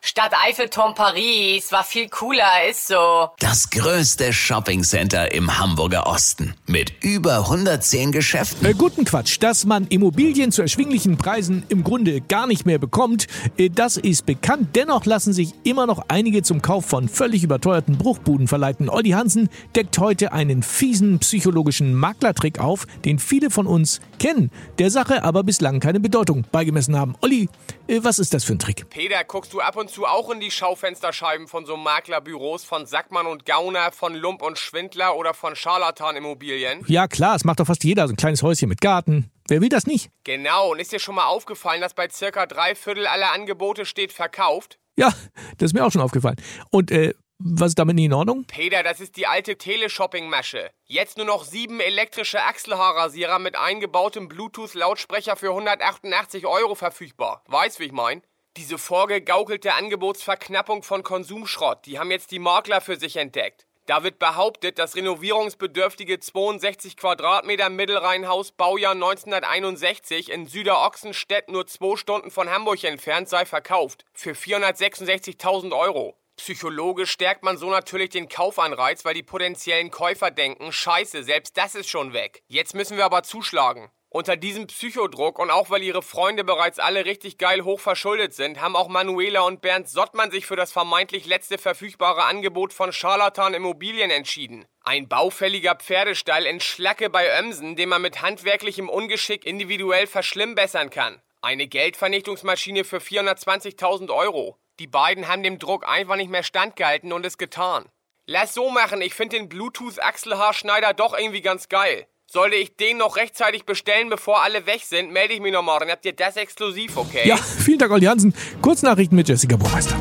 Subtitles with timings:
[0.00, 3.30] Stadt Eiffelturm Paris war viel cooler, ist so.
[3.40, 8.64] Das größte Shoppingcenter im Hamburger Osten mit über 110 Geschäften.
[8.64, 13.26] Äh, guten Quatsch, dass man Immobilien zu erschwinglichen Preisen im Grunde gar nicht mehr bekommt,
[13.56, 14.76] äh, das ist bekannt.
[14.76, 18.88] Dennoch lassen sich immer noch einige zum Kauf von völlig überteuerten Bruchbuden verleiten.
[18.88, 24.90] Olli Hansen deckt heute einen fiesen psychologischen Maklertrick auf, den viele von uns kennen, der
[24.90, 27.16] Sache aber bislang keine Bedeutung beigemessen haben.
[27.20, 27.48] Olli,
[27.88, 28.88] äh, was ist das für ein Trick?
[28.90, 33.26] Peter, guckst du ab und zu auch in die Schaufensterscheiben von so Maklerbüros, von Sackmann
[33.26, 36.84] und Gauner, von Lump und Schwindler oder von Scharlatan-Immobilien?
[36.86, 39.30] Ja klar, es macht doch fast jeder so ein kleines Häuschen mit Garten.
[39.48, 40.10] Wer will das nicht?
[40.24, 44.12] Genau, und ist dir schon mal aufgefallen, dass bei circa drei Viertel aller Angebote steht
[44.12, 44.78] verkauft?
[44.96, 45.12] Ja,
[45.58, 46.36] das ist mir auch schon aufgefallen.
[46.70, 48.44] Und äh, was ist damit nicht in Ordnung?
[48.46, 50.70] Peter, das ist die alte Teleshopping-Masche.
[50.86, 57.44] Jetzt nur noch sieben elektrische Achselhaarrasierer mit eingebautem Bluetooth-Lautsprecher für 188 Euro verfügbar.
[57.46, 58.22] Weißt, wie ich mein?
[58.56, 63.68] Diese vorgegaukelte Angebotsverknappung von Konsumschrott, die haben jetzt die Makler für sich entdeckt.
[63.88, 72.30] Da wird behauptet, das renovierungsbedürftige 62 Quadratmeter Mittelrheinhaus Baujahr 1961 in Süderoxenstedt nur zwei Stunden
[72.30, 74.04] von Hamburg entfernt sei verkauft.
[74.12, 76.18] Für 466.000 Euro.
[76.36, 81.74] Psychologisch stärkt man so natürlich den Kaufanreiz, weil die potenziellen Käufer denken, scheiße, selbst das
[81.74, 82.42] ist schon weg.
[82.46, 83.90] Jetzt müssen wir aber zuschlagen.
[84.10, 88.58] Unter diesem Psychodruck und auch weil ihre Freunde bereits alle richtig geil hoch verschuldet sind,
[88.58, 93.52] haben auch Manuela und Bernd Sottmann sich für das vermeintlich letzte verfügbare Angebot von Charlatan
[93.52, 94.64] Immobilien entschieden.
[94.82, 101.20] Ein baufälliger Pferdestall in Schlacke bei Ömsen, den man mit handwerklichem Ungeschick individuell verschlimmbessern kann.
[101.42, 104.56] Eine Geldvernichtungsmaschine für 420.000 Euro.
[104.78, 107.90] Die beiden haben dem Druck einfach nicht mehr standgehalten und es getan.
[108.24, 112.06] Lass so machen, ich finde den Bluetooth-Achselhaarschneider doch irgendwie ganz geil.
[112.30, 115.90] Sollte ich den noch rechtzeitig bestellen, bevor alle weg sind, melde ich mich noch morgen.
[115.90, 117.26] Habt ihr das exklusiv, okay?
[117.26, 118.34] Ja, vielen Dank, Olli Hansen.
[118.60, 119.96] Kurznachrichten mit Jessica Burmeister.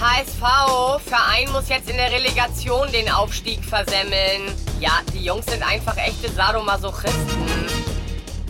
[0.00, 4.52] HSV, Verein muss jetzt in der Relegation den Aufstieg versemmeln.
[4.80, 7.46] Ja, die Jungs sind einfach echte Sadomasochisten.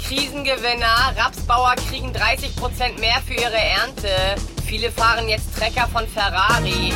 [0.02, 4.40] Krisengewinner, Rapsbauer kriegen 30% mehr für ihre Ernte.
[4.64, 6.94] Viele fahren jetzt Trecker von Ferrari.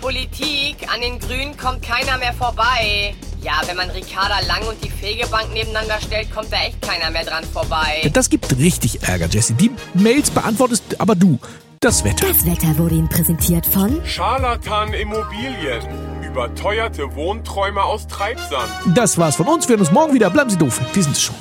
[0.00, 3.14] Politik, an den Grünen kommt keiner mehr vorbei.
[3.42, 7.24] Ja, wenn man Ricarda Lang und die Fegebank nebeneinander stellt, kommt da echt keiner mehr
[7.24, 8.08] dran vorbei.
[8.12, 9.54] Das gibt richtig Ärger, Jesse.
[9.54, 11.40] Die Mails beantwortest aber du.
[11.80, 12.28] Das Wetter.
[12.28, 15.82] Das Wetter wurde Ihnen präsentiert von Scharlatan Immobilien.
[16.22, 18.70] Überteuerte Wohnträume aus Treibsand.
[18.94, 19.68] Das war's von uns.
[19.68, 20.30] Wir hören uns morgen wieder.
[20.30, 20.80] Bleiben Sie doof.
[20.92, 21.34] Wir sind es schon.